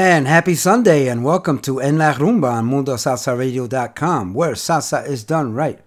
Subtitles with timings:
[0.00, 5.54] And happy Sunday, and welcome to En La Rumba on MundoSalsaRadio.com, where salsa is done
[5.54, 5.80] right.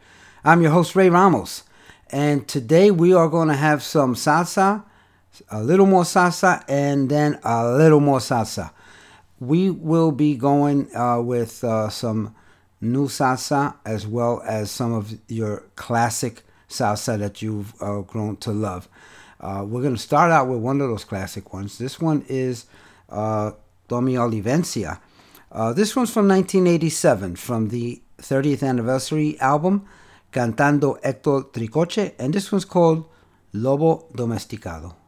[0.44, 1.64] I'm your host, Ray Ramos,
[2.10, 4.84] and today we are going to have some salsa,
[5.50, 8.72] a little more salsa, and then a little more salsa.
[9.40, 12.36] We will be going uh, with uh, some
[12.82, 18.52] new salsa as well as some of your classic salsa that you've uh, grown to
[18.52, 18.90] love.
[19.40, 21.78] Uh, we're going to start out with one of those classic ones.
[21.78, 22.66] This one is
[23.08, 23.52] uh,
[23.92, 25.00] Tommy Olivencia.
[25.52, 29.86] Uh, this one's from 1987 from the 30th anniversary album
[30.32, 33.04] Cantando Héctor Tricoche, and this one's called
[33.52, 35.01] Lobo Domesticado.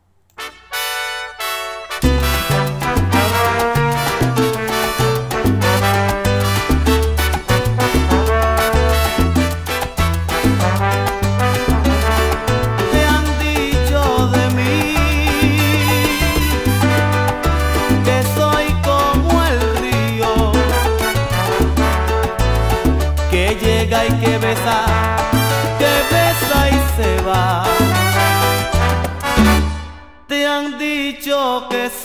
[31.43, 32.02] Dicho que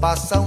[0.00, 0.39] que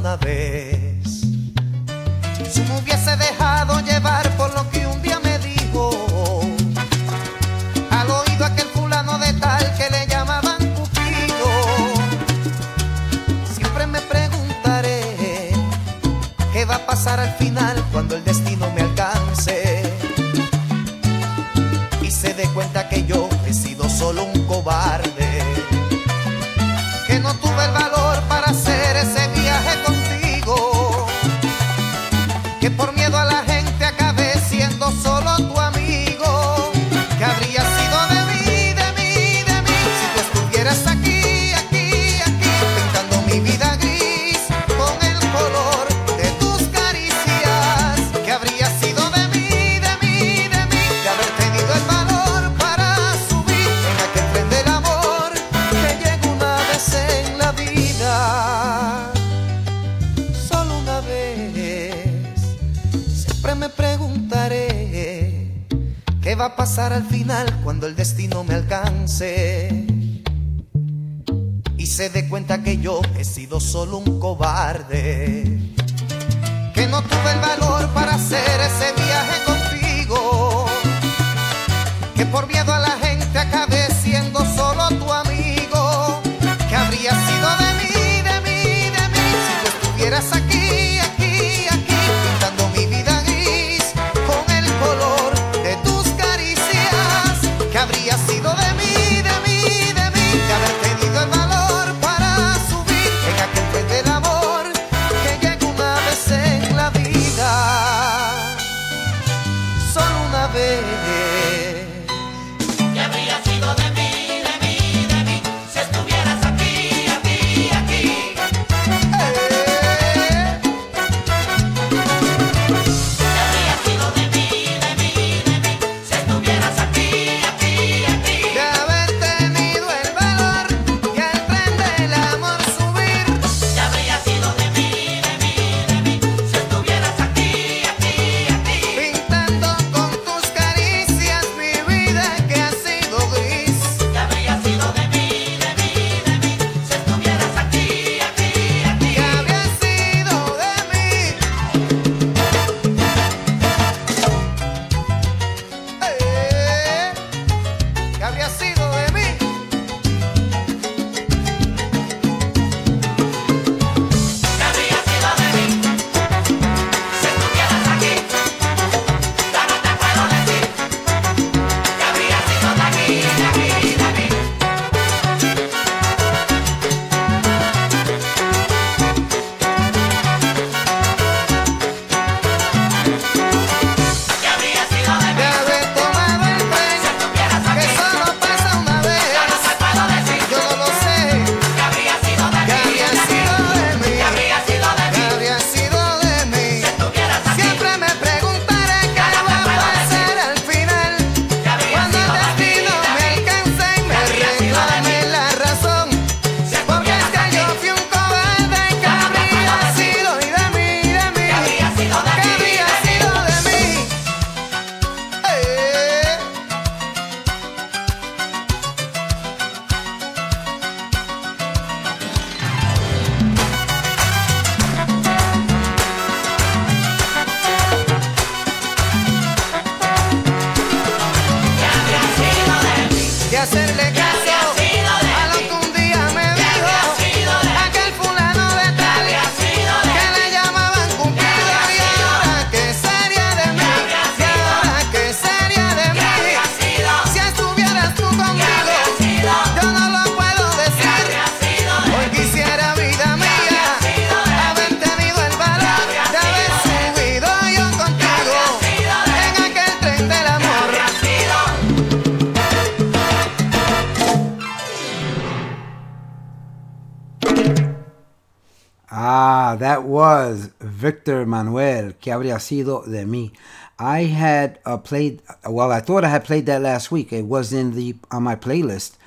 [272.34, 273.54] habría sido de mí.
[274.00, 277.32] I had uh, played, well, I thought I had played that last week.
[277.32, 279.18] It was in the on my playlist,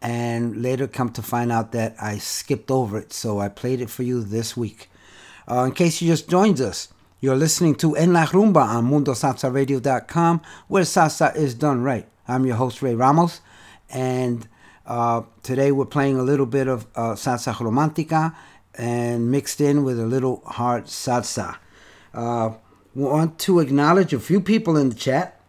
[0.00, 3.90] and later come to find out that I skipped over it, so I played it
[3.90, 4.88] for you this week.
[5.50, 6.88] Uh, in case you just joined us,
[7.20, 12.06] you're listening to En La Rumba on MundoSalsaRadio.com, where salsa is done right.
[12.26, 13.40] I'm your host, Ray Ramos,
[13.90, 14.48] and
[14.86, 18.34] uh, today we're playing a little bit of uh, salsa romantica
[18.74, 21.56] and mixed in with a little hard salsa.
[22.14, 22.52] Uh,
[22.94, 25.40] want to acknowledge a few people in the chat.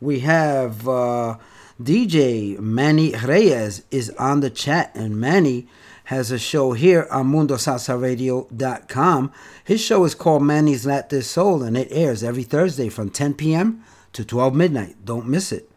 [0.00, 1.36] We have uh,
[1.80, 5.68] DJ Manny Reyes is on the chat, and Manny
[6.04, 9.32] has a show here on MundoSalsaRadio.com.
[9.64, 13.82] His show is called Manny's Latin Soul, and it airs every Thursday from 10 p.m.
[14.12, 15.04] to 12 midnight.
[15.04, 15.68] Don't miss it.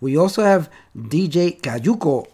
[0.00, 2.26] We also have DJ Cayuco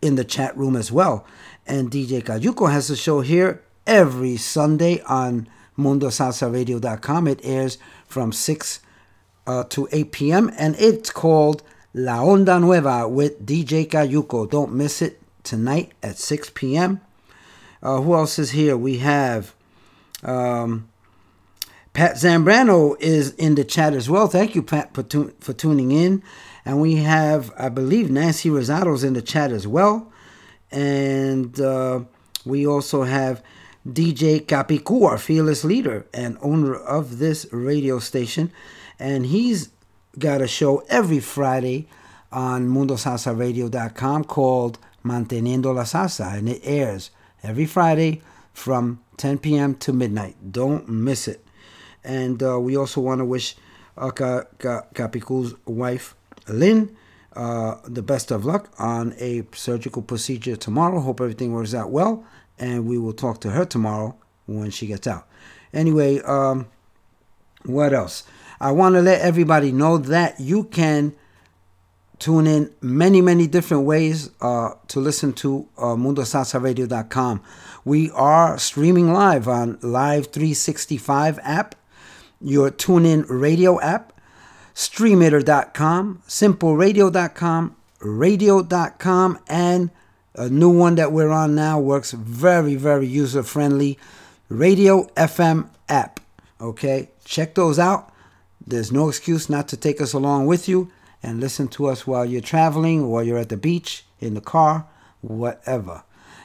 [0.00, 1.26] in the chat room as well.
[1.66, 5.46] And DJ Cayuco has a show here every Sunday on
[5.80, 7.26] MundoSalsaRadio.com.
[7.26, 8.80] It airs from 6
[9.46, 10.50] uh, to 8 p.m.
[10.56, 14.48] and it's called La Onda Nueva with DJ Cayuco.
[14.48, 17.00] Don't miss it tonight at 6 p.m.
[17.82, 18.76] Uh, who else is here?
[18.76, 19.54] We have
[20.22, 20.88] um,
[21.92, 24.28] Pat Zambrano is in the chat as well.
[24.28, 26.22] Thank you, Pat, for, tu- for tuning in.
[26.64, 30.12] And we have, I believe, Nancy Rosado's in the chat as well.
[30.70, 32.00] And uh,
[32.44, 33.42] we also have
[33.92, 38.52] DJ Capicu, our fearless leader and owner of this radio station.
[38.98, 39.70] And he's
[40.18, 41.86] got a show every Friday
[42.32, 47.10] on MundoSalsaRadio.com called Manteniendo la Salsa, and it airs
[47.42, 49.74] every Friday from 10 p.m.
[49.76, 50.36] to midnight.
[50.52, 51.44] Don't miss it.
[52.04, 53.56] And uh, we also want to wish
[53.96, 56.14] uh, Ka- Ka- Capicu's wife,
[56.48, 56.96] Lynn,
[57.34, 61.00] uh, the best of luck on a surgical procedure tomorrow.
[61.00, 62.24] Hope everything works out well,
[62.60, 64.14] and we will talk to her tomorrow
[64.46, 65.26] when she gets out.
[65.72, 66.68] Anyway, um,
[67.64, 68.22] what else?
[68.60, 71.14] I want to let everybody know that you can
[72.18, 77.42] tune in many, many different ways uh, to listen to uh, MundoSalsaRadio.com.
[77.84, 81.74] We are streaming live on Live 365 app,
[82.40, 84.12] your TuneIn Radio app,
[84.74, 89.90] StreamItter.com, SimpleRadio.com, Radio.com, and
[90.34, 93.98] a new one that we're on now works very, very user friendly.
[94.48, 96.20] Radio FM app.
[96.60, 98.12] Okay, check those out.
[98.66, 100.90] There's no excuse not to take us along with you
[101.22, 104.86] and listen to us while you're traveling, while you're at the beach, in the car,
[105.20, 106.02] whatever.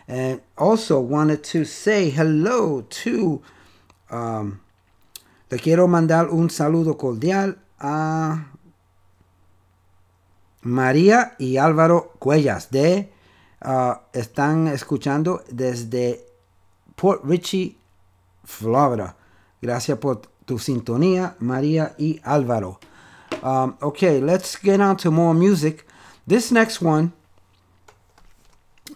[0.08, 3.42] And also wanted to say hello to.
[4.10, 4.62] Um,
[5.50, 8.46] le quiero mandar un saludo cordial a
[10.64, 13.10] María y Álvaro Cuellas de
[13.66, 16.26] uh, están escuchando desde
[16.96, 17.78] Port Richey,
[18.44, 19.16] Florida.
[19.62, 22.80] Gracias por tu sintonía, María y Álvaro.
[23.42, 25.86] Um, okay, let's get on to more music.
[26.28, 27.12] This next one,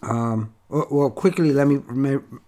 [0.02, 1.80] um, well, well, quickly let me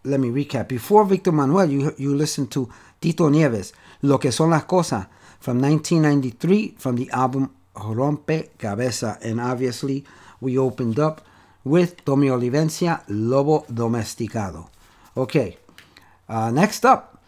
[0.05, 0.69] let me recap.
[0.69, 2.69] Before Victor Manuel, you you listened to
[3.01, 5.07] Tito Nieves, Lo que son las cosas,
[5.39, 10.05] from 1993, from the album Rompe Cabeza, and obviously
[10.41, 11.25] we opened up
[11.65, 14.71] with Tommy Olivencia, Lobo Domesticado.
[15.15, 15.59] Okay,
[16.29, 17.19] uh, next up,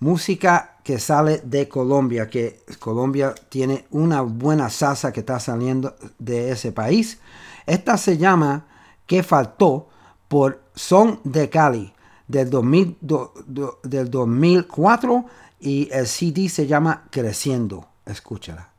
[0.00, 6.50] música que sale de Colombia, que Colombia tiene una buena salsa que está saliendo de
[6.50, 7.18] ese país.
[7.66, 8.66] Esta se llama
[9.06, 9.88] Que faltó
[10.28, 11.92] por Son de Cali
[12.26, 15.24] del, 2000 do- do- del 2004
[15.60, 17.86] y el CD se llama Creciendo.
[18.04, 18.70] Escúchala.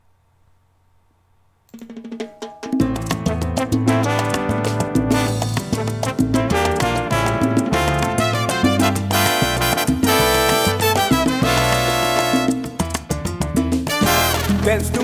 [14.64, 15.03] Desnude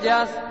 [0.00, 0.49] te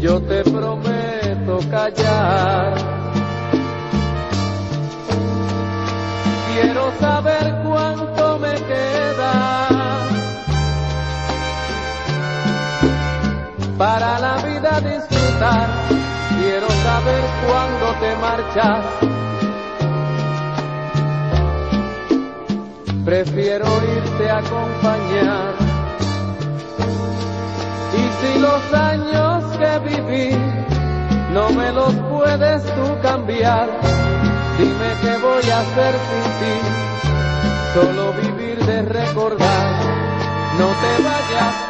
[0.00, 2.74] Yo te prometo callar.
[6.52, 10.08] Quiero saber cuánto me queda
[13.76, 15.68] para la vida disfrutar.
[16.40, 19.09] Quiero saber cuándo te marchas.
[23.10, 25.54] Prefiero irte a acompañar.
[27.92, 30.36] Y si los años que viví
[31.32, 33.68] no me los puedes tú cambiar,
[34.58, 36.54] dime qué voy a hacer sin ti.
[37.74, 39.72] Solo vivir de recordar.
[40.56, 41.69] No te vayas,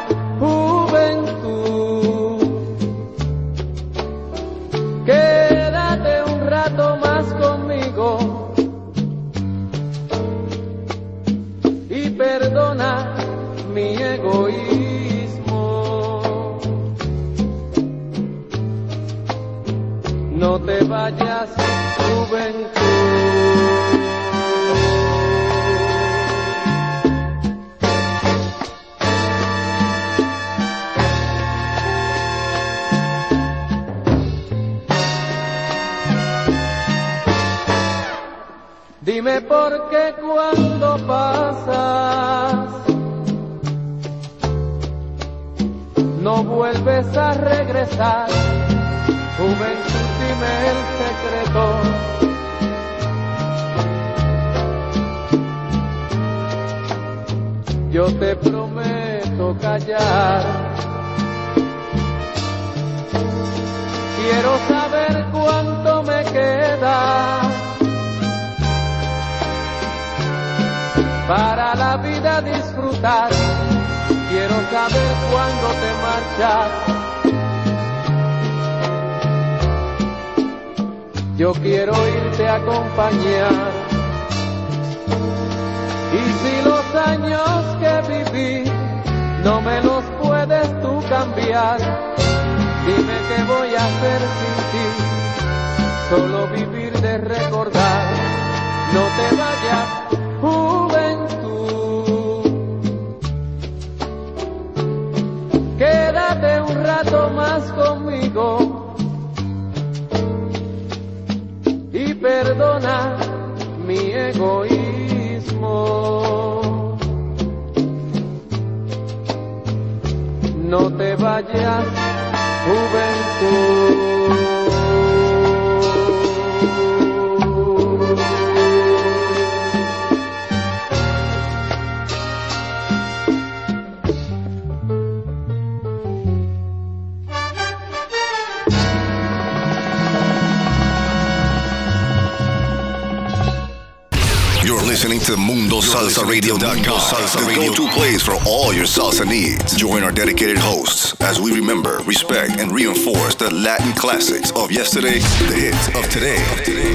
[154.80, 155.18] yesterday,
[155.52, 156.40] the hits of today,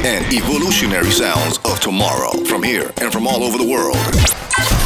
[0.10, 3.95] and evolutionary sounds of tomorrow from here and from all over the world.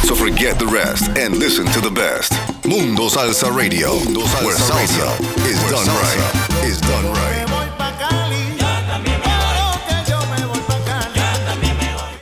[0.04, 2.30] So forget the rest and listen to the best.
[2.66, 3.96] Mundo Salsa Radio,
[4.44, 5.16] where salsa
[5.48, 6.20] is done right.
[6.68, 7.48] Is done right.
[7.48, 8.58] voy pa' Cali.
[8.58, 12.20] Claro que yo me voy pa' Cali.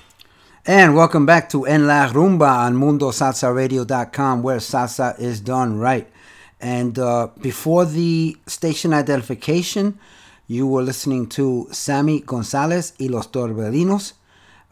[0.64, 6.06] And welcome back to En La Rumba on MundoSalsaRadio.com, where salsa is done right.
[6.60, 9.98] And uh, before the station identification,
[10.48, 14.14] you were listening to Sammy González y Los Torbellinos.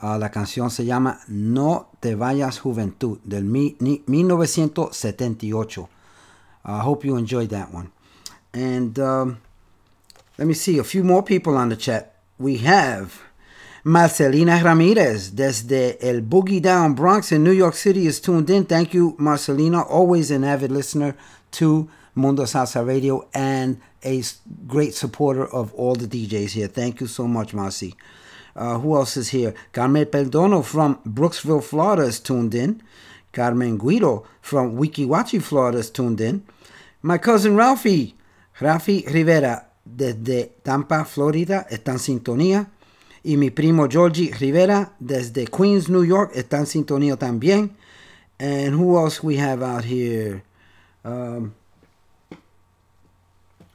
[0.03, 5.89] Uh, la canción se llama No Te Vayas Juventud del mi- ni- 1978.
[6.65, 7.91] I hope you enjoyed that one.
[8.53, 9.39] And um,
[10.39, 12.15] let me see a few more people on the chat.
[12.39, 13.21] We have
[13.85, 18.65] Marcelina Ramirez desde el Boogie Down Bronx in New York City is tuned in.
[18.65, 19.83] Thank you, Marcelina.
[19.89, 21.15] Always an avid listener
[21.53, 24.23] to Mundo Salsa Radio and a
[24.67, 26.67] great supporter of all the DJs here.
[26.67, 27.95] Thank you so much, Marcy.
[28.57, 29.55] Uh, who else is here?
[29.73, 32.83] Carmen Perdono from Brooksville, Florida is tuned in.
[33.33, 36.43] Carmen Guido from Weeki Wachee, Florida is tuned in.
[37.03, 38.15] My cousin Ralphie,
[38.61, 42.67] Rafi Rivera desde Tampa, Florida, está en sintonía.
[43.23, 47.77] Y mi primo Georgie Rivera desde Queens, New York, está en sintonía también.
[48.39, 50.43] And who else we have out here?
[51.05, 51.55] Um,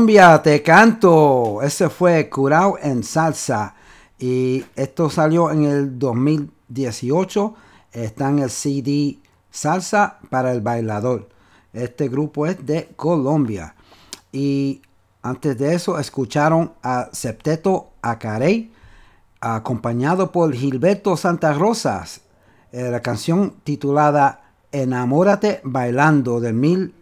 [0.00, 1.60] Colombia, te canto.
[1.60, 3.74] Ese fue Curao en Salsa.
[4.18, 7.54] Y esto salió en el 2018.
[7.92, 9.18] Está en el CD
[9.50, 11.28] Salsa para el Bailador.
[11.74, 13.74] Este grupo es de Colombia.
[14.32, 14.80] Y
[15.20, 18.72] antes de eso escucharon a Septeto Acarey,
[19.38, 22.22] acompañado por Gilberto Santa Rosas.
[22.72, 26.94] Eh, la canción titulada Enamórate Bailando del mil,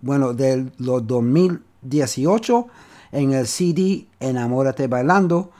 [0.00, 2.66] bueno, de los 2000 18
[3.12, 5.52] en el CD Enamórate Bailando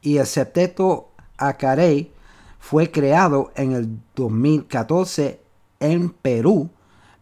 [0.00, 2.10] y el septeto Acaré
[2.58, 5.40] fue creado en el 2014
[5.80, 6.70] en Perú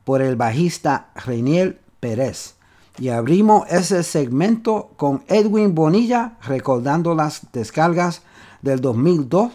[0.05, 2.57] por el bajista Reniel Pérez.
[2.99, 8.23] Y abrimos ese segmento con Edwin Bonilla recordando las descargas
[8.61, 9.53] del 2002,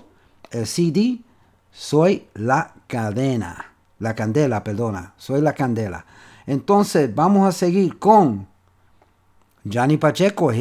[0.52, 1.20] el CD
[1.72, 6.06] Soy la Cadena, la Candela, perdona, Soy la Candela.
[6.48, 8.48] Entonces vamos a seguir con
[9.72, 10.52] Johnny Pacheco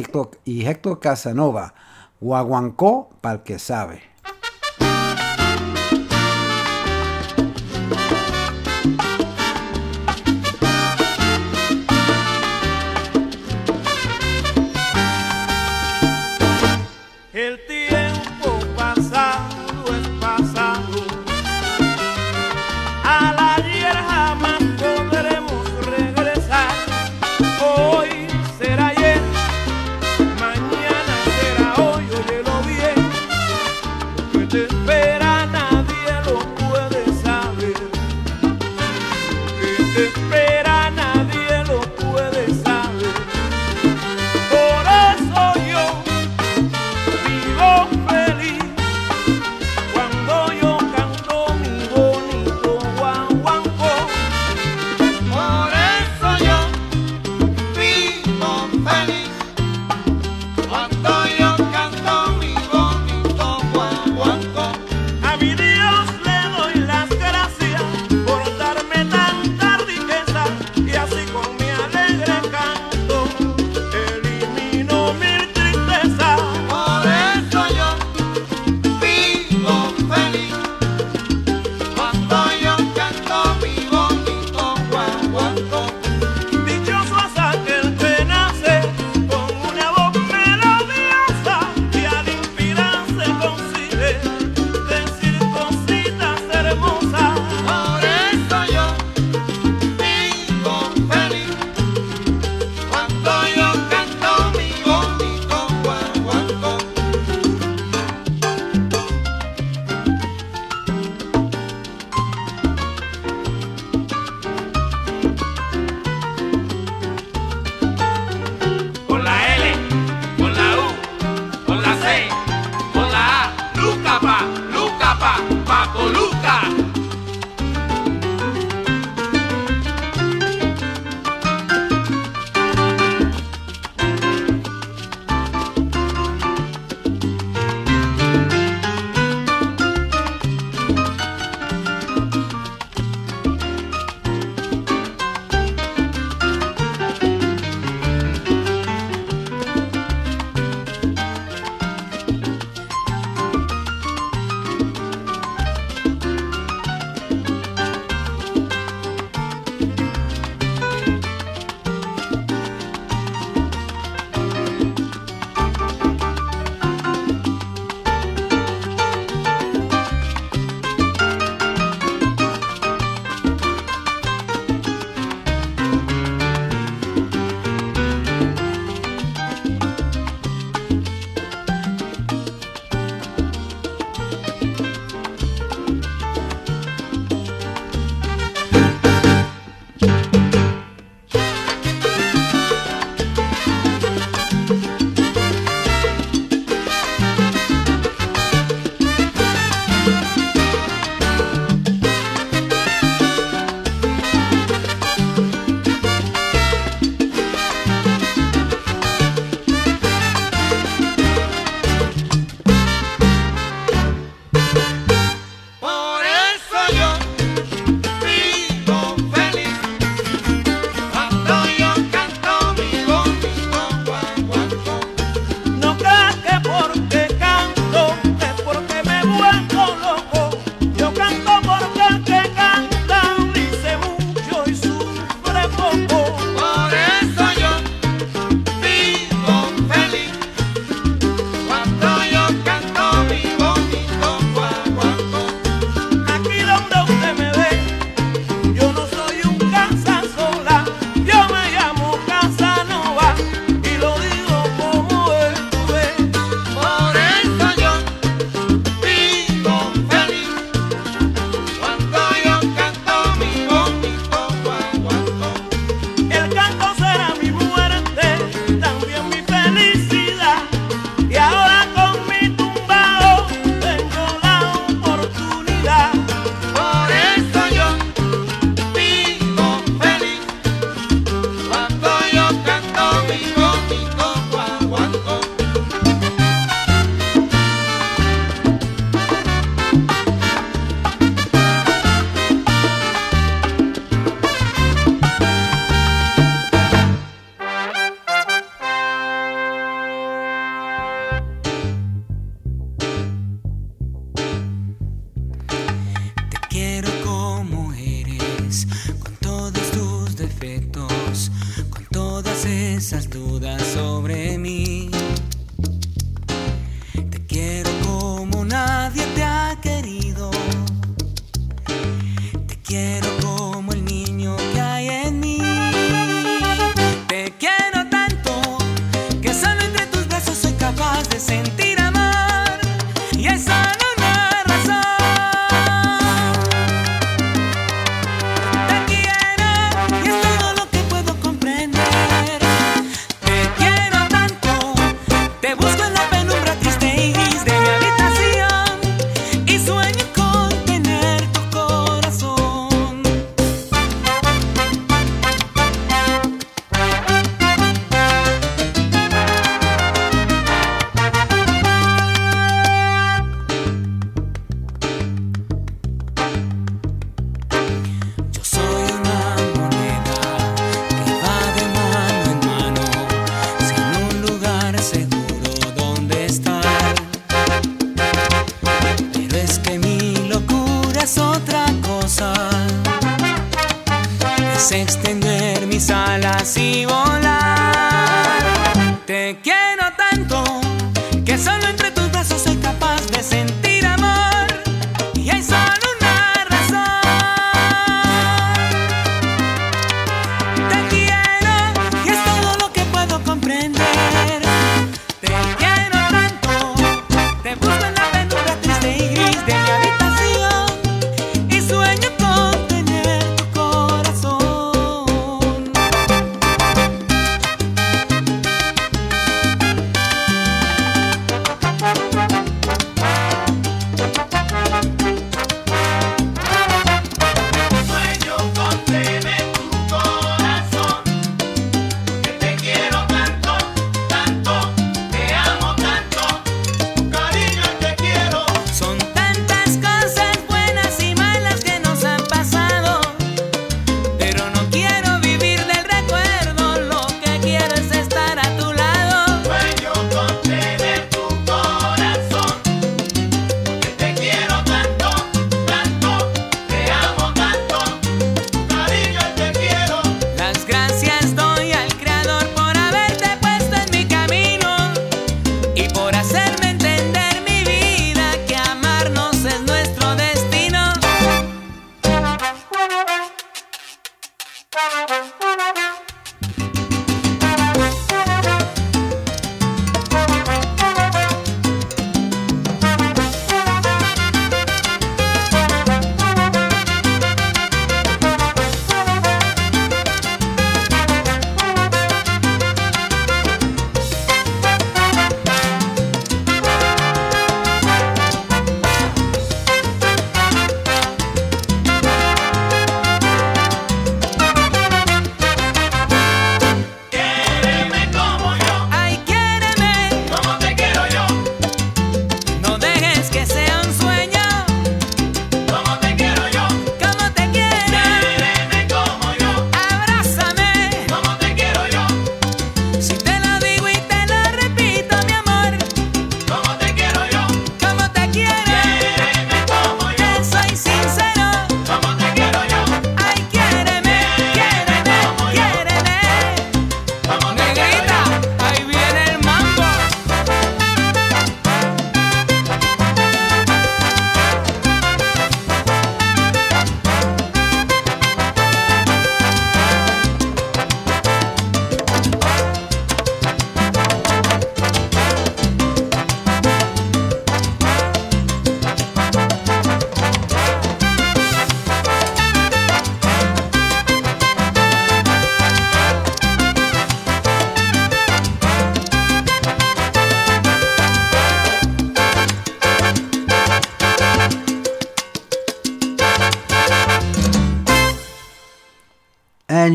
[0.43, 1.73] y Héctor Casanova.
[2.19, 4.01] Guaguancó, para que sabe.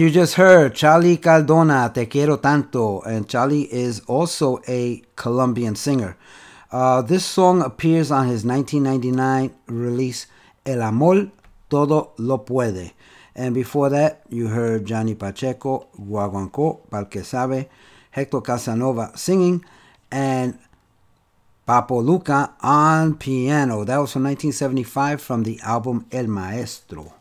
[0.01, 3.03] You just heard Charlie Cardona, Te Quiero Tanto.
[3.03, 6.16] And Charlie is also a Colombian singer.
[6.72, 10.26] Uh, this song appears on his 1999 release,
[10.64, 11.30] El Amor
[11.68, 12.92] Todo Lo Puede.
[13.34, 17.68] And before that, you heard Johnny Pacheco, Guaguancó, Palque Sabe,
[18.11, 19.62] Hector Casanova singing,
[20.11, 20.59] and
[21.68, 23.84] Papo Lucca on piano.
[23.84, 27.19] That was from 1975 from the album El Maestro.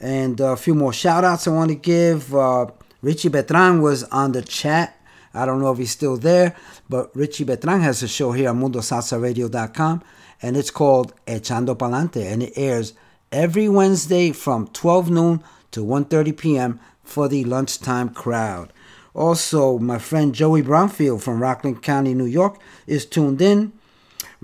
[0.00, 2.34] And uh, a few more shout outs I want to give.
[2.34, 2.66] Uh,
[3.02, 4.98] Richie Betran was on the chat.
[5.32, 6.56] I don't know if he's still there,
[6.88, 10.02] but Richie Betran has a show here on MundoSalsaRadio.com,
[10.40, 12.92] and it's called Echando Palante, and it airs
[13.32, 15.42] every Wednesday from 12 noon
[15.72, 16.80] to 1.30 p.m.
[17.02, 18.72] for the lunchtime crowd.
[19.12, 23.72] Also, my friend Joey Brownfield from Rockland County, New York, is tuned in.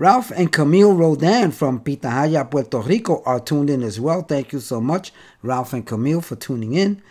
[0.01, 4.23] Ralph and Camille Rodan from Pitahaya, Puerto Rico are tuned in as well.
[4.23, 7.03] Thank you so much, Ralph and Camille, for tuning in.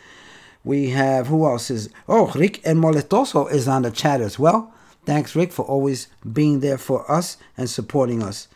[0.65, 1.89] We have, who else is?
[2.09, 4.75] Oh, Rick and Moletoso is on the chat as well.
[5.07, 8.49] Thanks, Rick, for always being there for us and supporting us.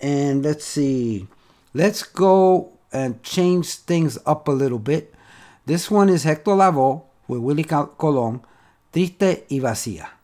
[0.00, 1.26] And let's see.
[1.74, 5.12] Let's go and change things up a little bit.
[5.64, 8.42] This one is Hector Lavoe with Willie Colon,
[8.92, 10.15] Triste y Vacía.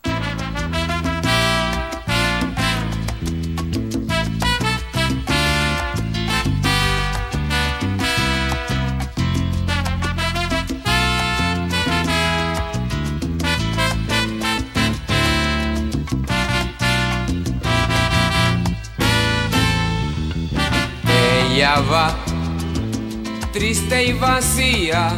[23.52, 25.12] Triste y vacía,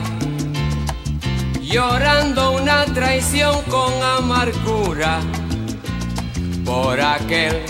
[1.63, 5.21] llorando una traición con amargura
[6.63, 7.63] por aquel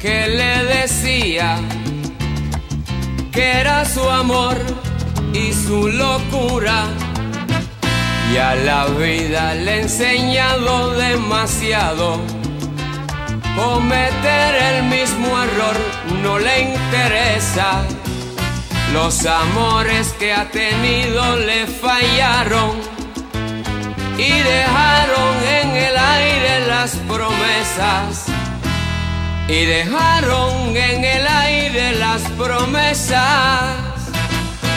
[0.00, 1.58] que le decía
[3.30, 4.56] que era su amor
[5.34, 6.86] y su locura.
[8.32, 12.41] Y a la vida le he enseñado demasiado.
[13.56, 15.76] Cometer el mismo error
[16.22, 17.82] no le interesa.
[18.94, 22.80] Los amores que ha tenido le fallaron
[24.16, 28.26] y dejaron en el aire las promesas.
[29.48, 33.76] Y dejaron en el aire las promesas.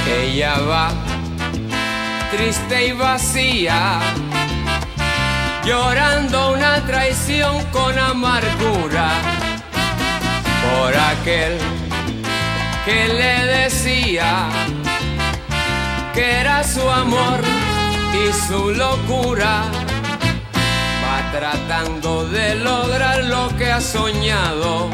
[0.06, 0.92] Ella va
[2.32, 4.00] triste y vacía
[5.66, 9.10] llorando una traición con amargura
[10.64, 11.58] por aquel
[12.86, 14.48] que le decía
[16.14, 17.40] que era su amor
[18.14, 19.64] y su locura.
[21.04, 24.90] Va tratando de lograr lo que ha soñado.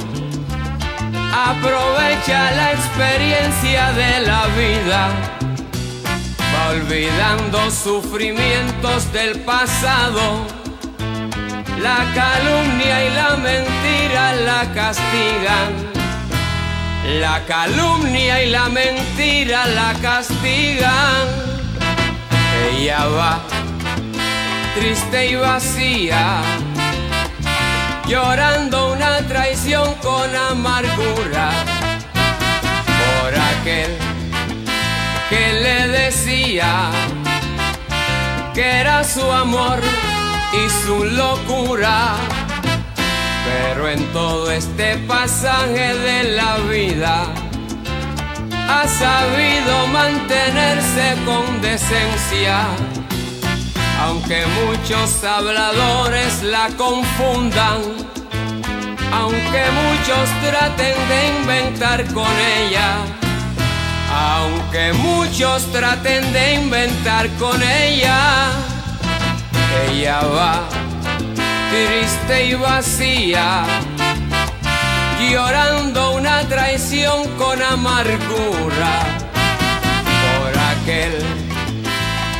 [1.33, 5.09] Aprovecha la experiencia de la vida
[6.53, 10.60] va olvidando sufrimientos del pasado.
[11.81, 15.69] La calumnia y la mentira la castigan.
[17.19, 21.25] La calumnia y la mentira la castigan.
[22.69, 23.39] Ella va
[24.75, 26.41] triste y vacía,
[28.07, 31.49] llorando una traición con amargura
[32.99, 33.97] por aquel
[35.29, 36.91] que le decía
[38.53, 39.79] que era su amor
[40.53, 42.15] y su locura.
[43.45, 47.25] Pero en todo este pasaje de la vida
[48.69, 52.65] ha sabido mantenerse con decencia.
[54.01, 57.81] Aunque muchos habladores la confundan,
[59.13, 62.97] aunque muchos traten de inventar con ella,
[64.11, 68.70] aunque muchos traten de inventar con ella,
[69.89, 70.67] ella va
[71.71, 73.63] triste y vacía,
[75.31, 78.93] llorando una traición con amargura
[80.23, 81.13] por aquel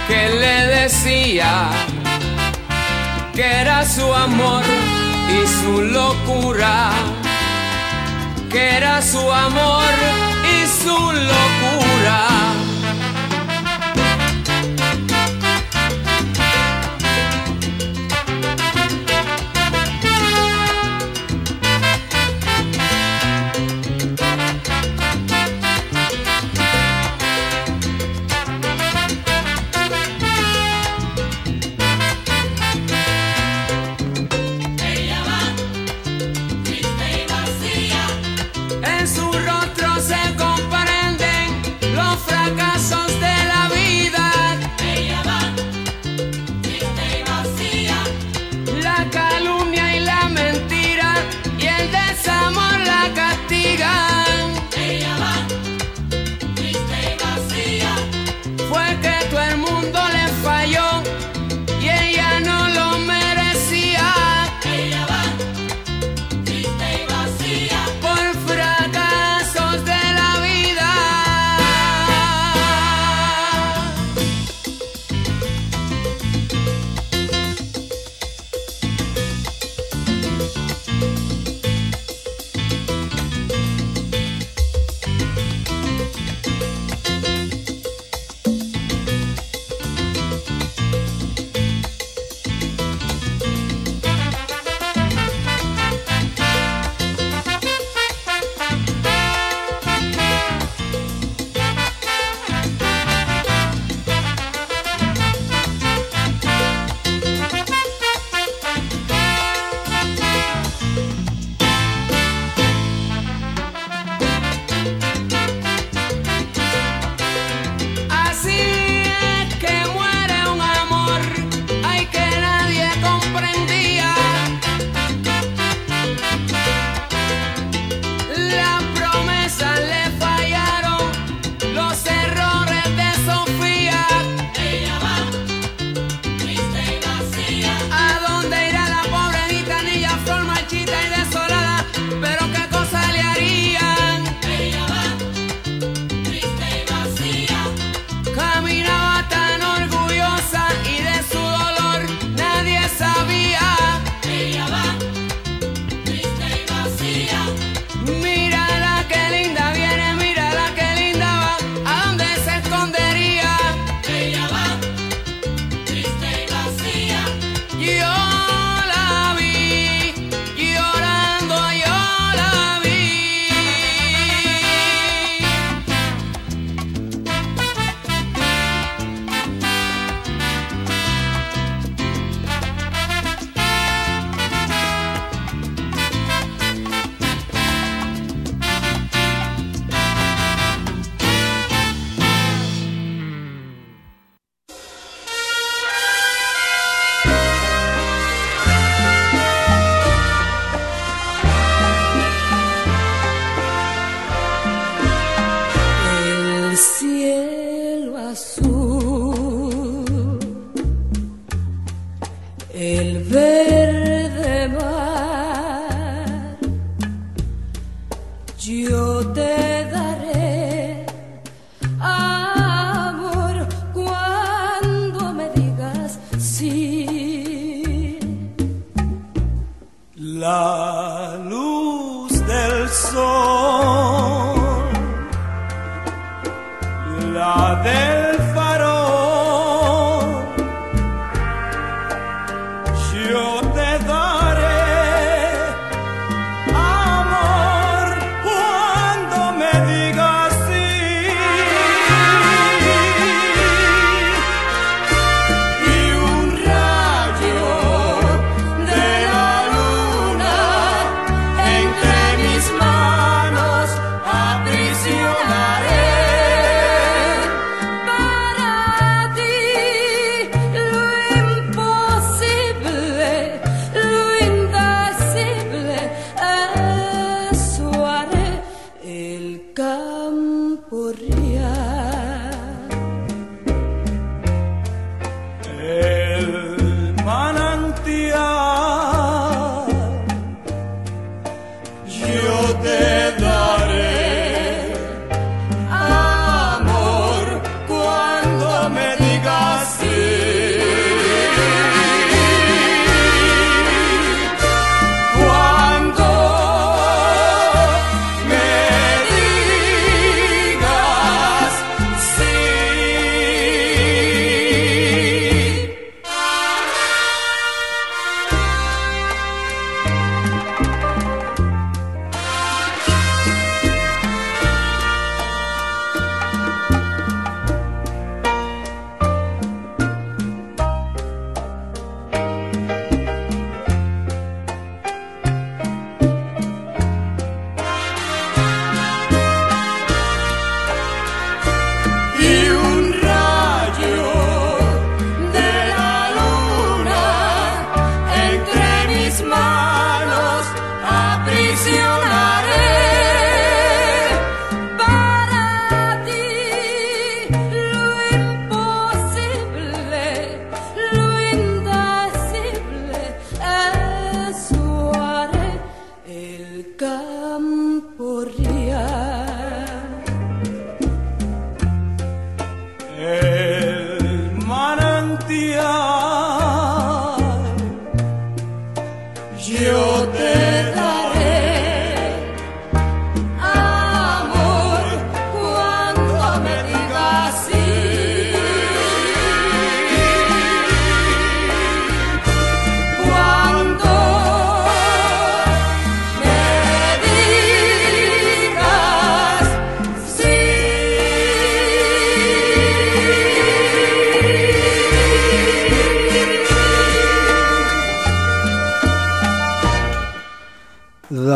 [0.08, 1.70] que le decía
[3.34, 4.64] que era su amor
[5.30, 6.92] y su locura,
[8.50, 9.94] que era su amor
[10.54, 12.31] y su locura.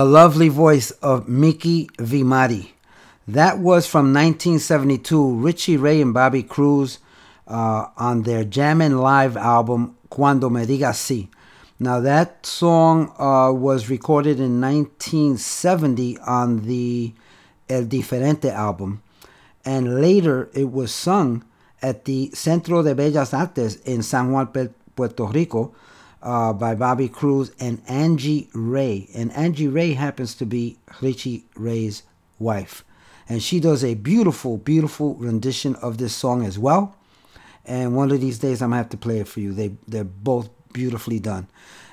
[0.06, 2.74] The lovely voice of Mickey Vimari.
[3.28, 7.00] That was from 1972, Richie Ray and Bobby Cruz
[7.48, 11.28] uh, on their Jammin' Live album, Cuando Me Digas Si.
[11.80, 17.12] Now, that song uh, was recorded in 1970 on the
[17.68, 19.02] El Diferente album,
[19.66, 21.44] and later it was sung
[21.82, 24.50] at the Centro de Bellas Artes in San Juan,
[24.96, 25.74] Puerto Rico,
[26.26, 29.08] uh, by Bobby Cruz and Angie Ray.
[29.14, 32.04] And Angie Ray happens to be Richie Ray's
[32.40, 32.84] wife.
[33.30, 36.96] And she does a beautiful, beautiful rendition of this song as well.
[37.64, 39.54] And one of these days I'm gonna have to play it for you.
[39.54, 41.48] They they're both beautifully done.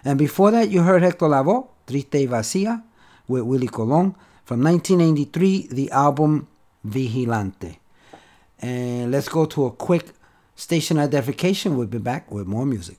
[0.04, 2.82] And before that you heard Hector Lavoe, Triste y Vacía,
[3.28, 4.14] with Willie Colon
[4.44, 6.48] from 1983, the album
[6.84, 7.78] Vigilante.
[8.58, 10.12] And let's go to a quick
[10.56, 11.76] station identification.
[11.76, 12.98] We'll be back with more music.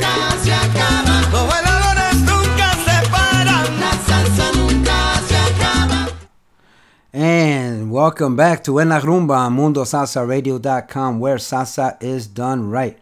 [7.13, 12.97] And welcome back to En La Rumba on MundoSalsaRadio.com, where salsa is done right.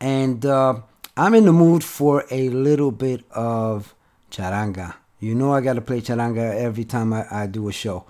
[0.00, 0.80] And uh,
[1.16, 3.94] I'm in the mood for a little bit of
[4.32, 4.96] charanga.
[5.20, 8.04] You know I gotta play charanga every time I, I do a show.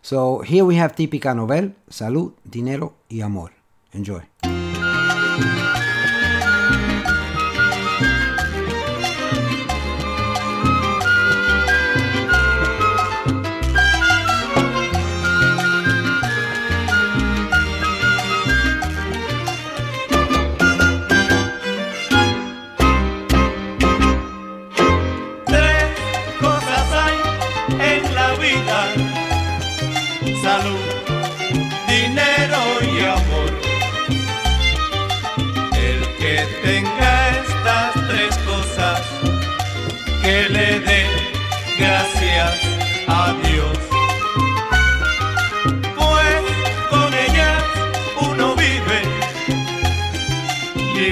[0.00, 3.52] So here we have Típica Novel, Salud, Dinero y Amor.
[3.92, 4.22] Enjoy.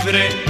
[0.06, 0.45] Libre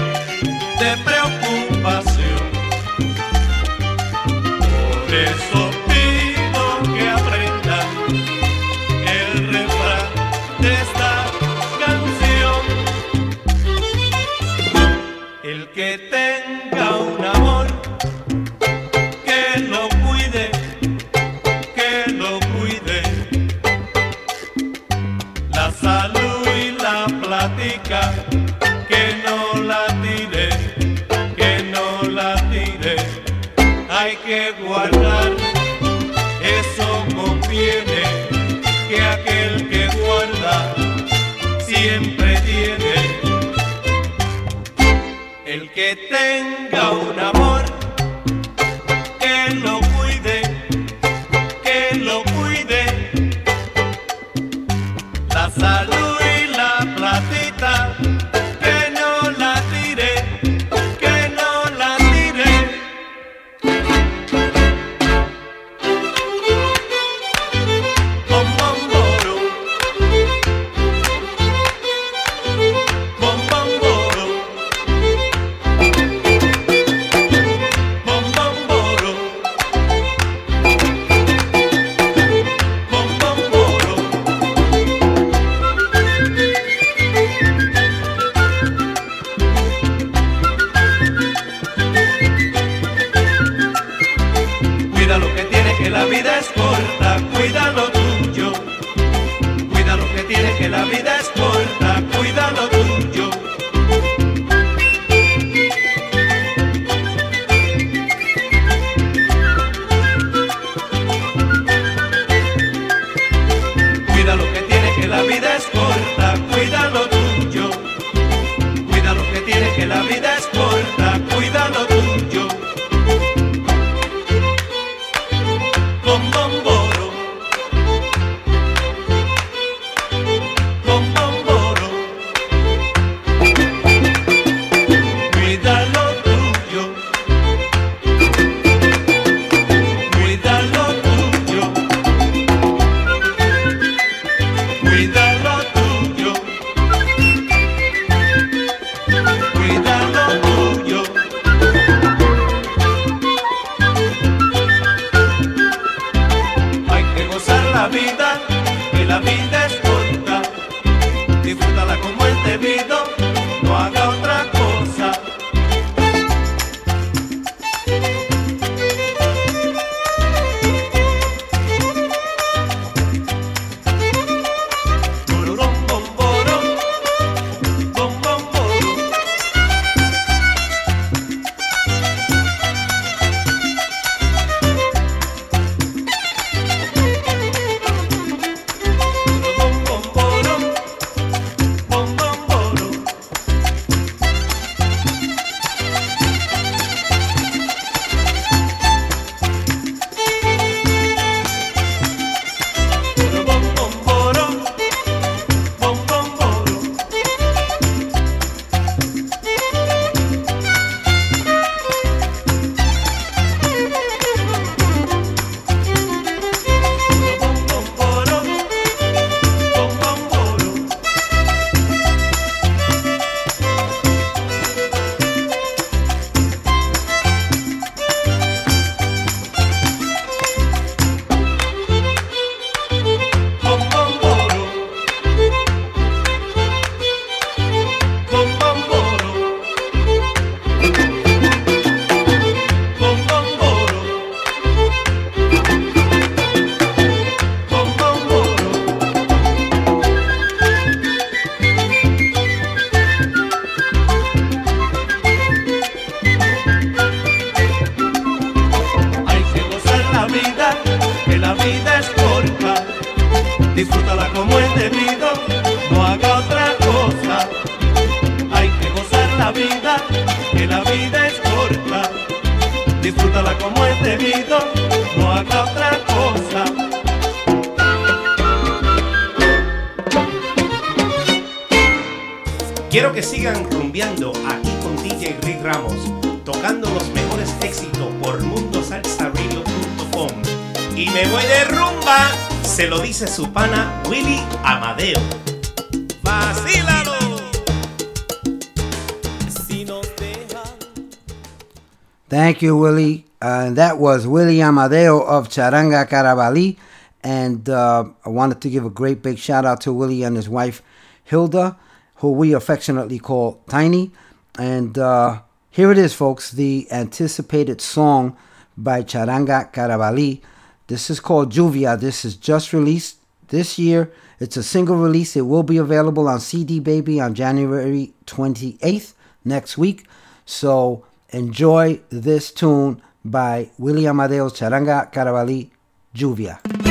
[302.28, 303.24] Thank you, Willie.
[303.40, 306.76] Uh, that was Willie Amadeo of Charanga Carabali.
[307.22, 310.48] And uh, I wanted to give a great big shout out to Willie and his
[310.48, 310.82] wife,
[311.22, 311.76] Hilda,
[312.16, 314.10] who we affectionately call Tiny.
[314.58, 318.36] And uh, here it is, folks the anticipated song
[318.76, 320.40] by Charanga Carabali.
[320.88, 321.98] This is called Juvia.
[321.98, 324.10] This is just released this year.
[324.40, 325.36] It's a single release.
[325.36, 330.06] It will be available on CD Baby on January 28th next week.
[330.44, 331.04] So
[331.36, 335.68] Enjoy this tune by William Amadeo Charanga Carabalí,
[336.14, 336.85] "Juvia."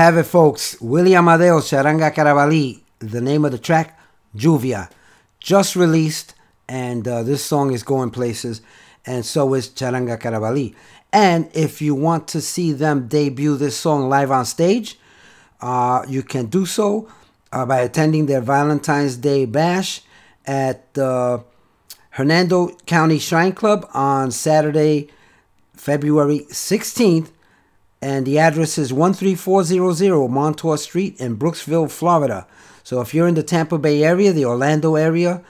[0.00, 0.80] Have it, folks.
[0.80, 4.00] William Amadeo Charanga Carabalí, the name of the track,
[4.34, 4.88] Juvia,
[5.40, 6.34] just released,
[6.66, 8.62] and uh, this song is going places,
[9.04, 10.74] and so is Charanga Carabalí.
[11.12, 14.98] And if you want to see them debut this song live on stage,
[15.60, 17.06] uh, you can do so
[17.52, 20.00] uh, by attending their Valentine's Day Bash
[20.46, 21.44] at the
[22.08, 25.08] Hernando County Shrine Club on Saturday,
[25.74, 27.28] February 16th.
[28.02, 32.46] And the address is 13400 Montour Street in Brooksville, Florida.
[32.82, 35.42] So if you're in the Tampa Bay area, the Orlando area,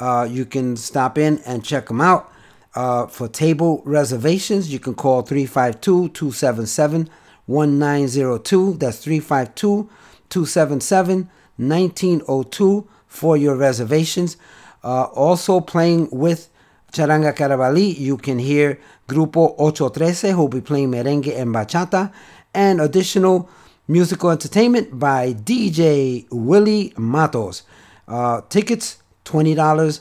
[0.00, 2.32] uh, you can stop in and check them out.
[2.74, 7.10] Uh, for table reservations, you can call 352 277
[7.46, 8.74] 1902.
[8.74, 9.90] That's 352
[10.30, 14.36] 277 1902 for your reservations.
[14.82, 16.48] Uh, also playing with
[16.92, 18.80] Charanga Carabalí, you can hear
[19.10, 22.12] Grupo 813 who will be playing merengue and bachata,
[22.54, 23.50] and additional
[23.88, 27.64] musical entertainment by DJ Willie Matos.
[28.06, 30.00] Uh, tickets $20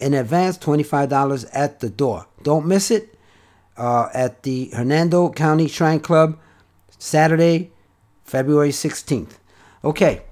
[0.00, 2.26] in advance, $25 at the door.
[2.42, 3.18] Don't miss it
[3.76, 6.38] uh, at the Hernando County Shrine Club,
[6.98, 7.70] Saturday,
[8.24, 9.38] February 16th.
[9.84, 10.22] Okay.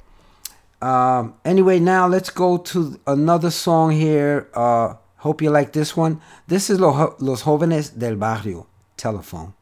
[0.82, 4.48] Um, anyway, now let's go to another song here.
[4.54, 6.20] Uh, hope you like this one.
[6.46, 8.66] This is Los Jóvenes del Barrio,
[8.96, 9.54] Telephone.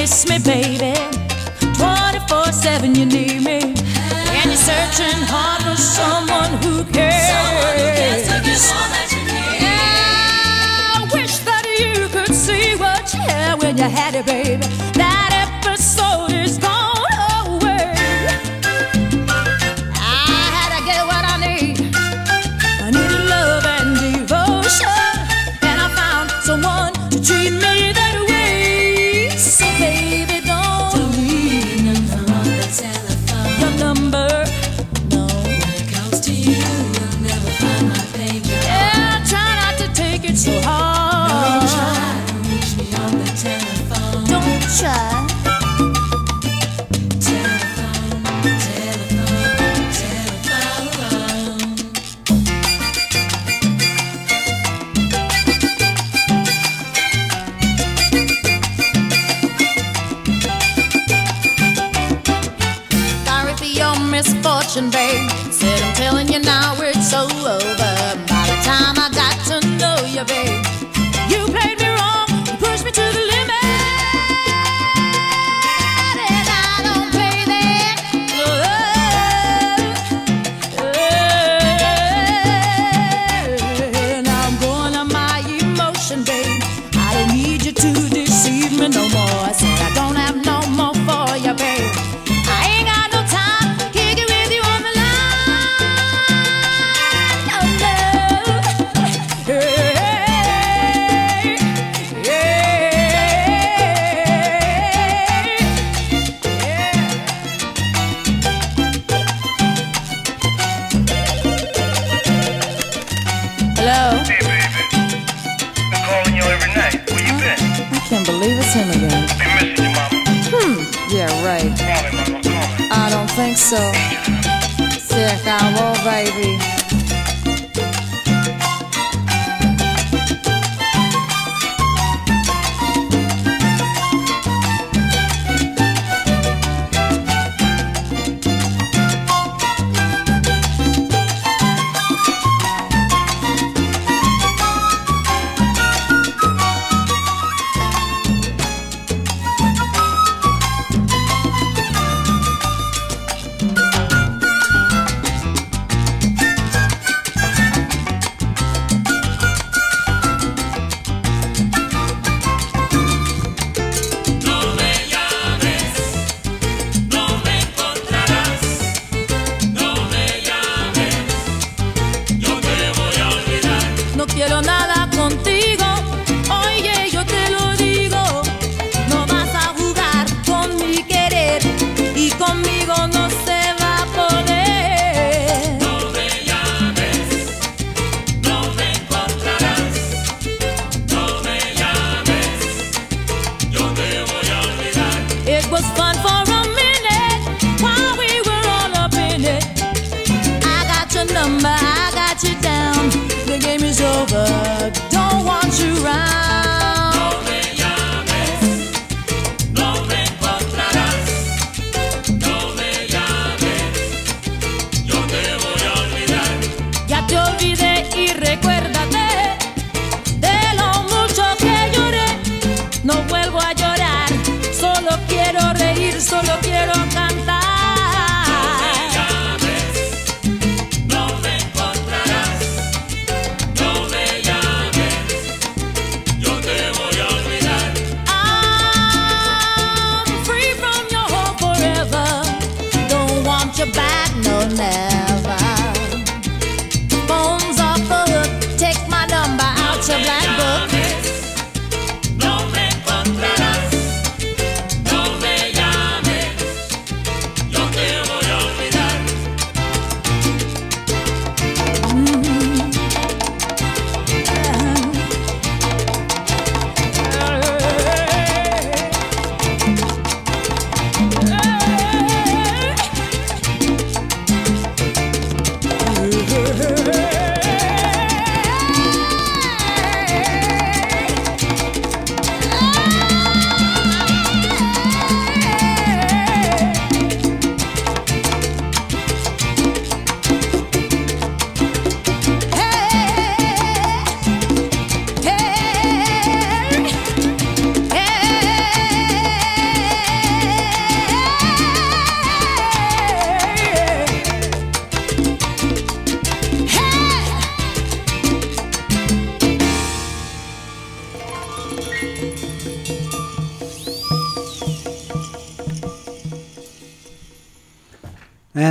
[0.00, 0.94] Miss me, baby.
[1.76, 3.60] 24 7 you need me.
[4.36, 7.28] And you're searching hard for someone who cares.
[9.60, 9.76] Yeah,
[10.96, 14.99] I wish that you could see what you had when you had it, baby.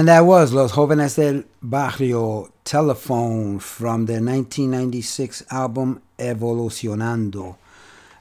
[0.09, 7.57] that was Los Jóvenes del Barrio Telephone from their 1996 album Evolucionando.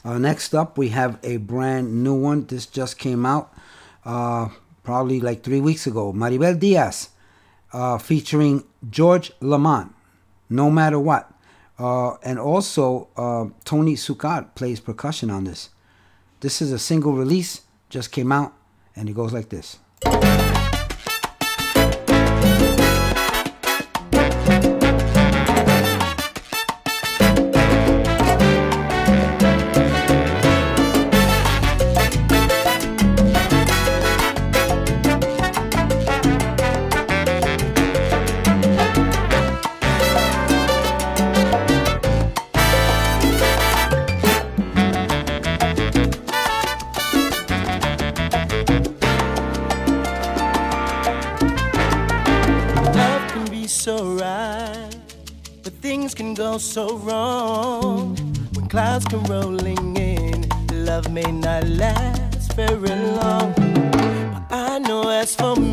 [0.05, 2.45] Uh, next up, we have a brand new one.
[2.45, 3.55] This just came out
[4.05, 4.49] uh,
[4.83, 6.13] probably like three weeks ago.
[6.13, 7.09] Maribel Diaz
[7.73, 9.95] uh, featuring George Lamond,
[10.51, 11.33] No Matter What.
[11.79, 15.71] Uh, and also, uh, Tony Succar plays percussion on this.
[16.41, 18.53] This is a single release, just came out,
[18.95, 19.79] and it goes like this.
[58.99, 60.49] clouds come rolling in.
[60.85, 65.68] Love may not last very long, but I know as for me.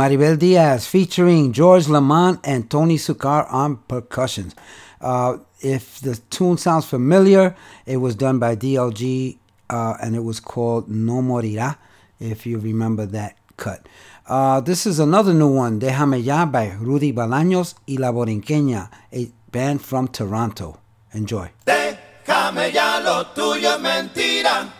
[0.00, 4.54] Maribel Diaz featuring George Lamond and Tony Succar on percussions.
[4.98, 7.54] Uh, if the tune sounds familiar,
[7.84, 9.36] it was done by DLG
[9.68, 11.76] uh, and it was called No Morirá,
[12.18, 13.86] if you remember that cut.
[14.26, 19.30] Uh, this is another new one, Déjame Ya by Rudy Bolaños y La Borinqueña, a
[19.52, 20.80] band from Toronto.
[21.12, 21.50] Enjoy.
[21.66, 24.72] Déjame ya lo tuyo es mentira.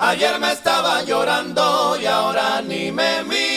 [0.00, 3.47] Ayer me estaba llorando y ahora ni me mira.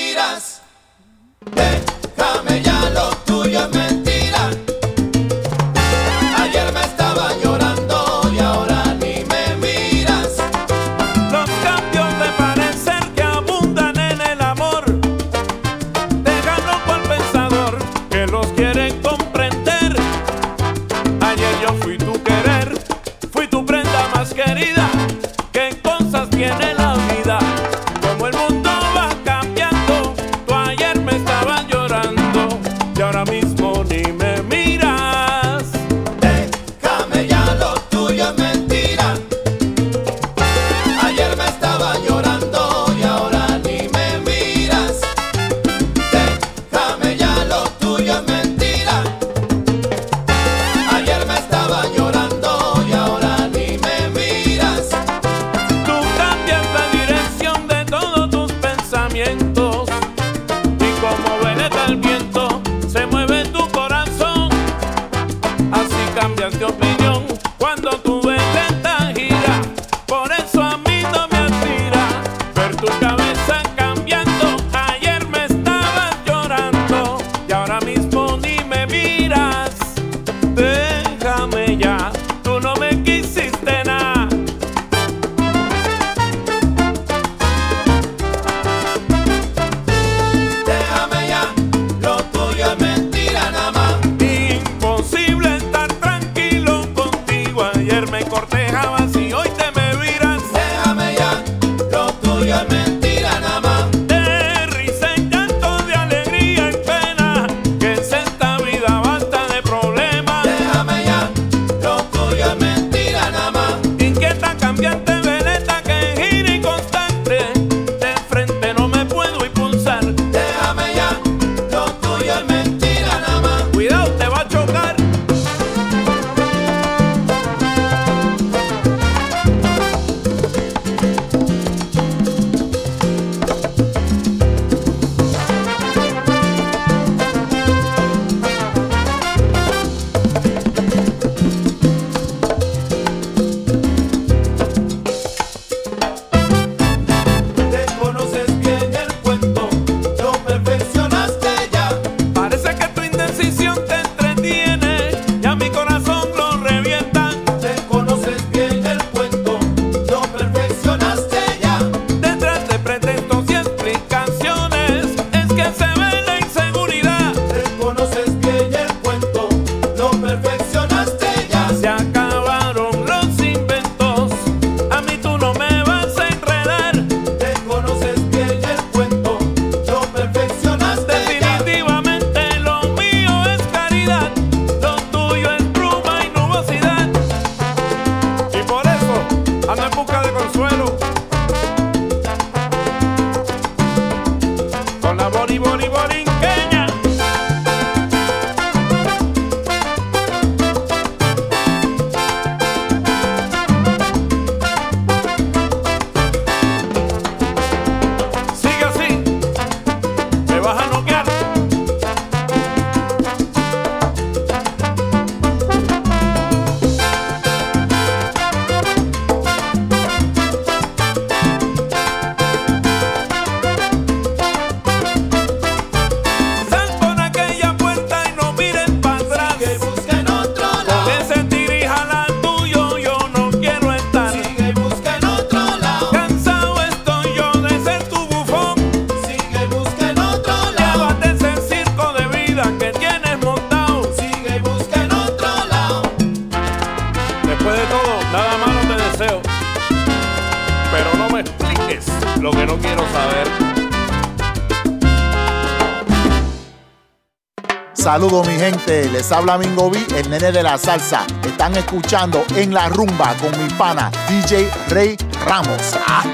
[258.11, 261.25] Saludos mi gente, les habla Mingo B, el nene de la salsa.
[261.45, 265.15] Están escuchando en la rumba con mi pana DJ Rey
[265.45, 265.95] Ramos.
[266.05, 266.25] ¡Ah!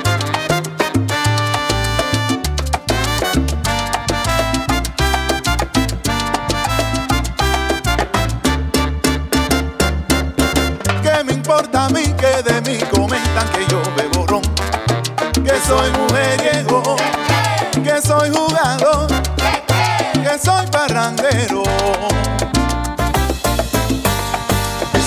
[11.04, 14.42] ¿Qué me importa a mí que de mí comentan que yo bebo ron?
[15.44, 16.07] Que soy muy
[20.98, 21.62] granjero.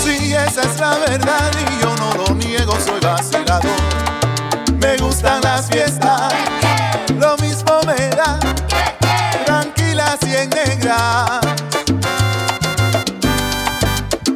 [0.02, 3.80] Sí, esa es la verdad y yo no lo niego, soy vacilador.
[4.78, 6.32] Me gustan las fiestas,
[7.18, 8.38] lo mismo me da,
[9.44, 11.40] tranquilas y en negra.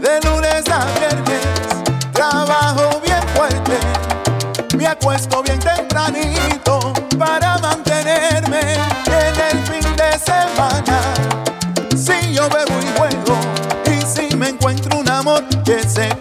[0.04, 1.66] De lunes a viernes,
[2.12, 3.78] trabajo bien fuerte,
[4.76, 6.63] me acuesto bien tempranito
[15.64, 16.13] Jet set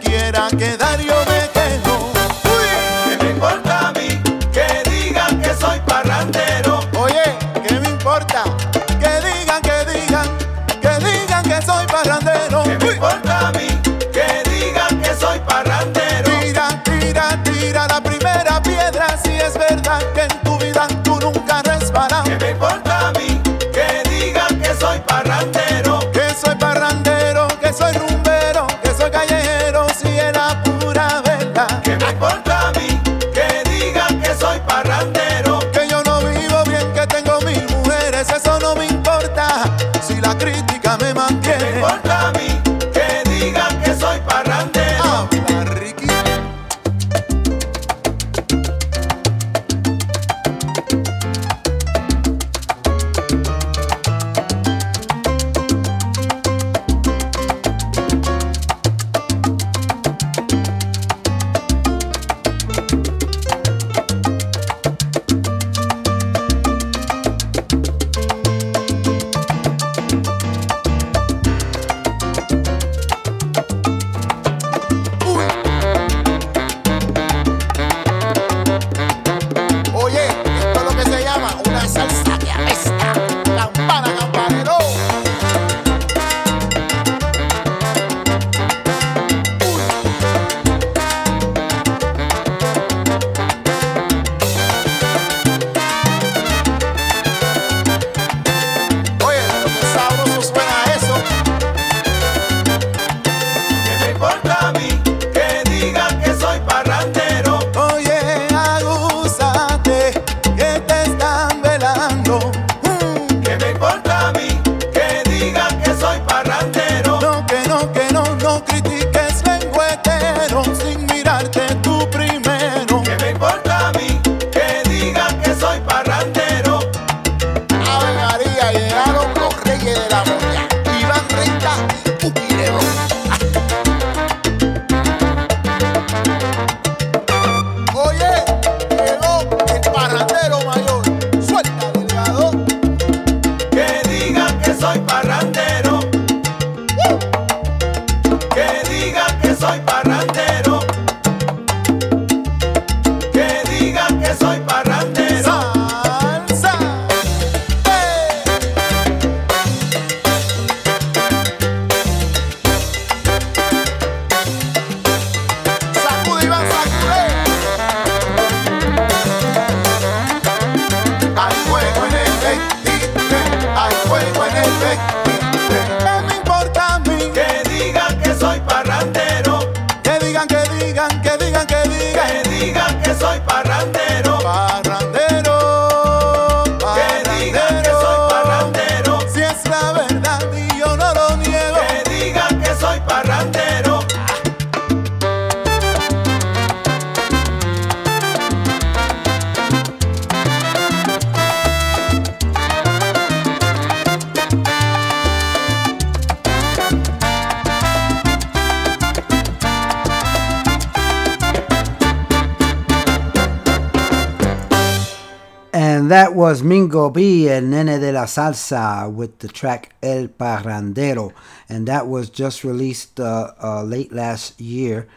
[216.54, 221.34] was Mingo B and Nene de la Salsa with the track El Parrandero.
[221.68, 225.08] And that was just released uh, uh, late last year.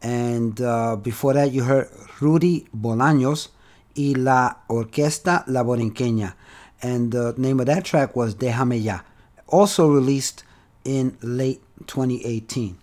[0.00, 1.90] And uh, before that, you heard
[2.22, 3.48] Rudy Bolaños
[3.98, 6.32] y La Orquesta La Borinqueña.
[6.80, 9.00] And the name of that track was Déjame Ya.
[9.46, 10.42] Also released
[10.86, 12.78] in late 2018.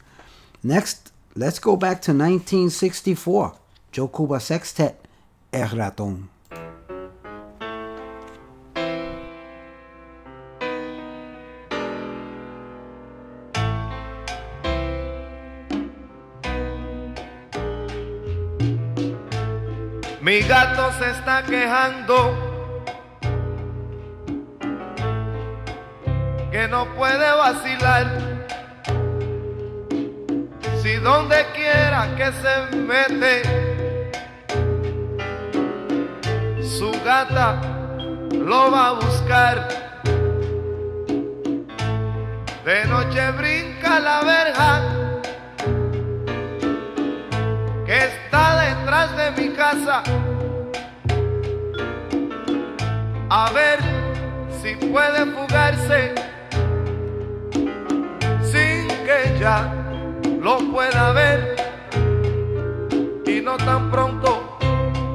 [0.62, 3.58] Next, let's go back to 1964.
[3.92, 4.96] Joe Cuba Sextet,
[5.52, 6.35] El Ratón.
[20.36, 22.14] Mi gato se está quejando
[26.52, 28.06] que no puede vacilar.
[30.82, 34.12] Si donde quiera que se mete,
[36.62, 37.62] su gata
[38.34, 39.70] lo va a buscar.
[42.66, 44.82] De noche brinca la verja
[47.86, 50.04] que está detrás de mi casa.
[53.30, 53.80] A ver
[54.62, 56.14] si puede fugarse
[58.44, 59.74] sin que ya
[60.42, 61.56] lo pueda ver.
[63.26, 64.58] Y no tan pronto,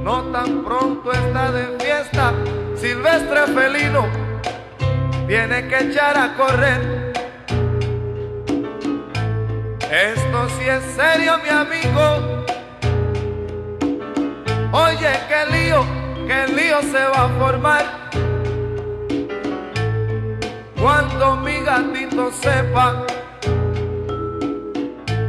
[0.02, 2.32] no tan pronto está de fiesta.
[2.74, 4.06] Silvestre felino
[5.28, 7.12] tiene que echar a correr.
[9.90, 12.44] Esto sí es serio, mi amigo.
[14.72, 15.84] Oye, qué lío,
[16.30, 17.84] qué lío se va a formar.
[20.80, 23.04] Cuando mi gatito sepa.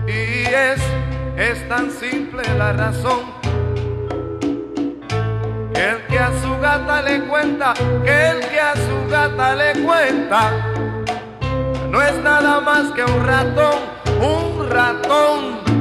[0.07, 0.81] Y es,
[1.37, 3.21] es tan simple la razón.
[5.73, 7.73] Que el que a su gata le cuenta,
[8.05, 10.51] que el que a su gata le cuenta,
[11.89, 13.79] no es nada más que un ratón,
[14.21, 15.80] un ratón.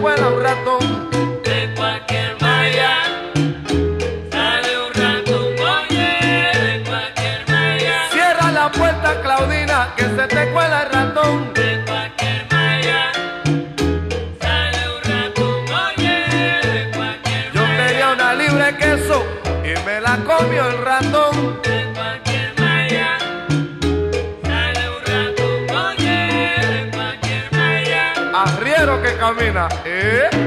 [0.00, 1.10] Cuela un ratón?
[1.44, 2.96] De cualquier malla
[4.30, 8.08] sale un ratón, oye, de cualquier malla.
[8.10, 11.59] Cierra la puerta, Claudina, que se te cuela el ratón.
[29.22, 30.39] Arriero que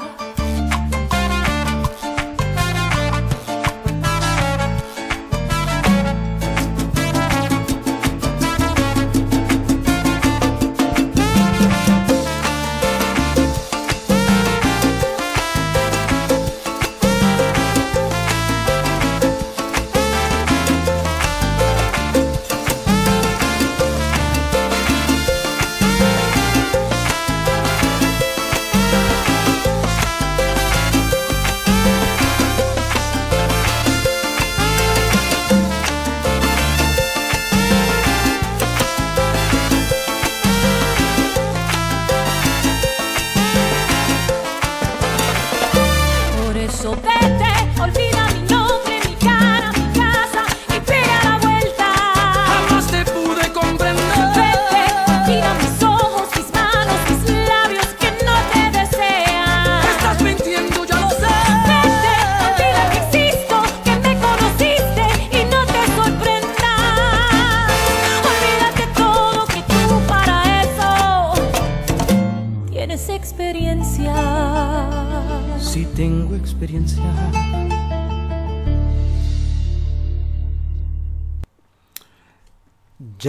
[0.00, 0.39] experiencia.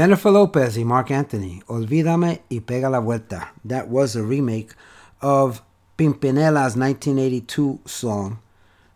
[0.01, 3.53] Jennifer Lopez y Marc Anthony, Olvídame y Pega la Vuelta.
[3.63, 4.73] That was a remake
[5.21, 5.61] of
[5.95, 8.39] Pimpinela's 1982 song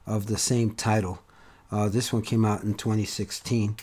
[0.08, 1.20] of the same title.
[1.72, 3.76] Uh, this one came out in 2016.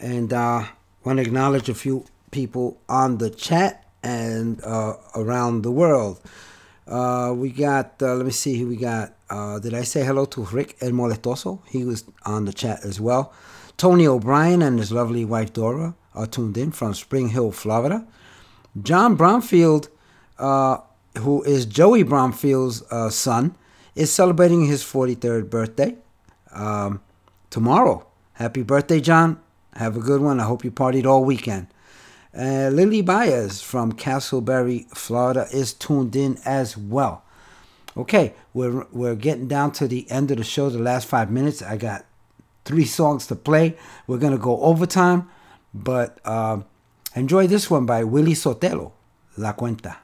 [0.00, 0.64] And uh,
[1.04, 6.18] want to acknowledge a few people on the chat and uh, around the world.
[6.88, 9.12] Uh, we got, uh, let me see who we got.
[9.28, 11.60] Uh, did I say hello to Rick El Molestoso?
[11.68, 13.34] He was on the chat as well.
[13.76, 18.06] Tony O'Brien and his lovely wife Dora are tuned in from Spring Hill, Florida.
[18.82, 19.88] John Bromfield,
[20.38, 20.78] uh,
[21.18, 23.54] who is Joey Bromfield's uh, son,
[23.94, 25.96] is celebrating his 43rd birthday
[26.52, 27.00] um,
[27.50, 28.06] tomorrow.
[28.34, 29.40] Happy birthday, John.
[29.74, 30.40] Have a good one.
[30.40, 31.68] I hope you partied all weekend.
[32.36, 37.22] Uh, Lily Baez from Casselberry, Florida, is tuned in as well.
[37.96, 40.68] Okay, we're we're getting down to the end of the show.
[40.68, 42.04] The last five minutes, I got
[42.64, 43.76] three songs to play.
[44.08, 45.30] We're gonna go overtime,
[45.74, 46.60] but uh,
[47.14, 48.92] enjoy this one by Willie Sotelo,
[49.36, 50.02] La Cuenta.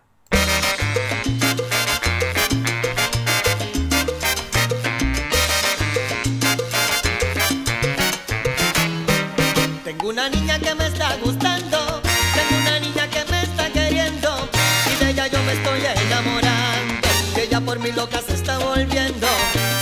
[9.84, 12.02] Tengo una niña que me está gustando,
[12.34, 14.48] tengo una niña que me está queriendo
[14.92, 17.08] y de ella yo me estoy enamorando.
[17.34, 19.28] Que ella por mi loca se está volviendo.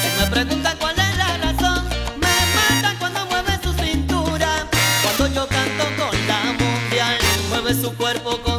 [0.03, 0.77] Si me preguntan
[7.69, 8.58] mueve su cuerpo con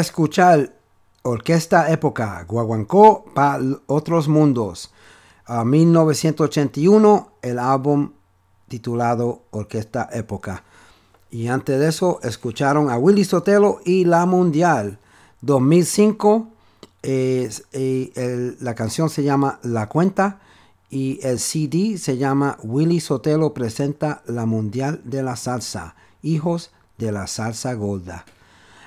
[0.00, 0.74] escuchar
[1.22, 4.92] Orquesta Época, Guaguancó para Otros Mundos,
[5.46, 8.12] a 1981, el álbum
[8.68, 10.64] titulado Orquesta Época.
[11.30, 14.98] Y antes de eso, escucharon a Willy Sotelo y La Mundial,
[15.40, 16.48] 2005.
[18.60, 20.40] La canción se llama La Cuenta
[20.90, 27.10] y el CD se llama Willy Sotelo presenta La Mundial de la Salsa, Hijos de
[27.10, 28.24] la Salsa Golda.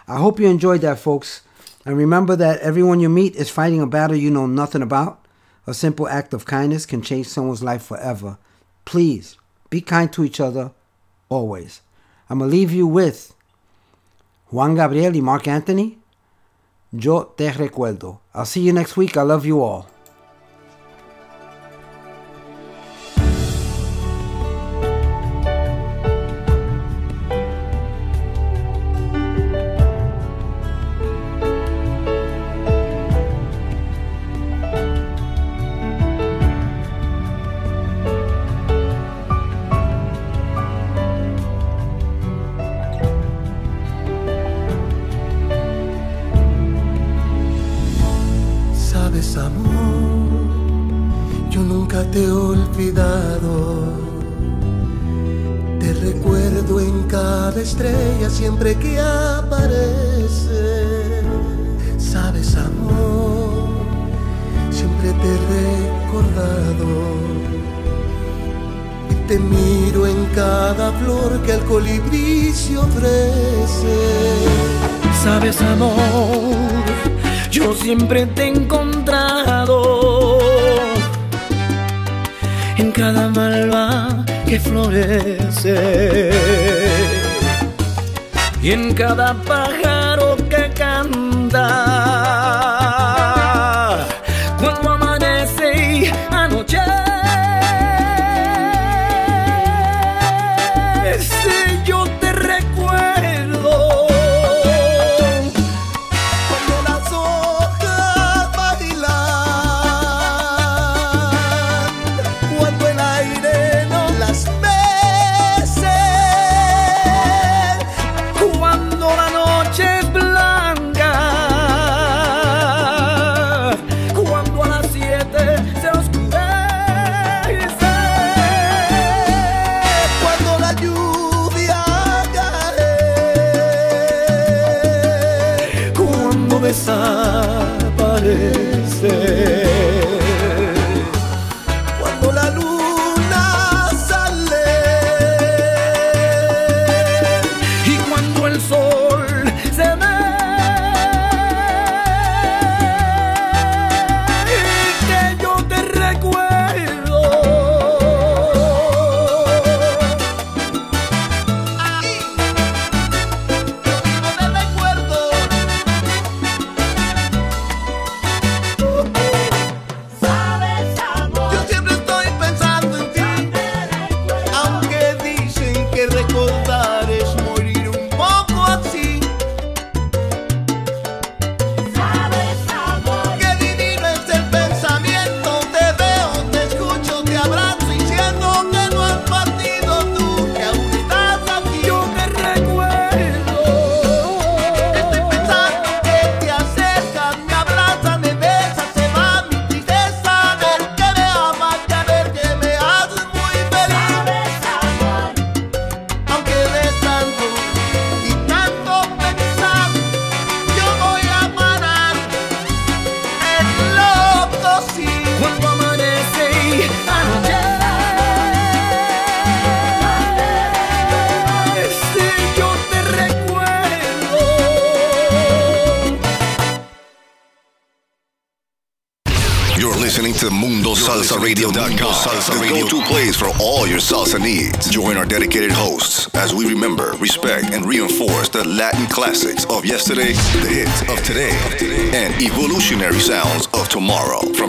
[0.07, 1.41] I hope you enjoyed that, folks.
[1.85, 5.25] And remember that everyone you meet is fighting a battle you know nothing about.
[5.65, 8.37] A simple act of kindness can change someone's life forever.
[8.85, 9.37] Please
[9.69, 10.71] be kind to each other
[11.29, 11.81] always.
[12.29, 13.33] I'm going to leave you with
[14.49, 15.97] Juan Gabriel Marc Anthony.
[16.91, 18.19] Yo te recuerdo.
[18.33, 19.17] I'll see you next week.
[19.17, 19.87] I love you all.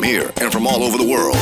[0.08, 1.36] here and from all over the world.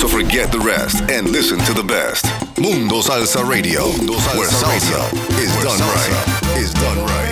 [0.00, 2.24] So forget the rest and listen to the best.
[2.58, 5.42] Mundo Salsa Radio, Mundo Salsa where salsa, radio.
[5.42, 6.58] Is, where done salsa right.
[6.58, 7.04] is done right.
[7.04, 7.25] Is done right.